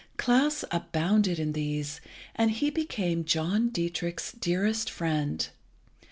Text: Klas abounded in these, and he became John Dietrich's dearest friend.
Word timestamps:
Klas 0.17 0.65
abounded 0.71 1.37
in 1.37 1.51
these, 1.53 2.01
and 2.33 2.49
he 2.49 2.71
became 2.71 3.23
John 3.23 3.69
Dietrich's 3.69 4.31
dearest 4.31 4.89
friend. 4.89 5.47